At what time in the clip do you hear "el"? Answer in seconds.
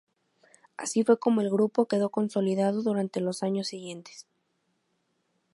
1.41-1.51